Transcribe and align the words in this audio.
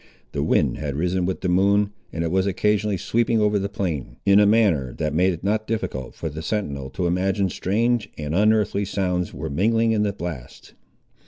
The 0.31 0.41
wind 0.41 0.79
had 0.79 0.95
risen 0.95 1.27
with 1.27 1.41
the 1.41 1.47
moon, 1.47 1.91
and 2.11 2.23
it 2.23 2.31
was 2.31 2.47
occasionally 2.47 2.97
sweeping 2.97 3.39
over 3.39 3.59
the 3.59 3.69
plain, 3.69 4.15
in 4.25 4.39
a 4.39 4.47
manner 4.47 4.93
that 4.93 5.13
made 5.13 5.31
it 5.31 5.43
not 5.43 5.67
difficult 5.67 6.15
for 6.15 6.27
the 6.27 6.41
sentinel 6.41 6.89
to 6.89 7.05
imagine 7.05 7.49
strange 7.51 8.09
and 8.17 8.33
unearthly 8.33 8.83
sounds 8.83 9.31
were 9.31 9.47
mingling 9.47 9.91
in 9.91 10.01
the 10.01 10.11
blasts. 10.11 10.73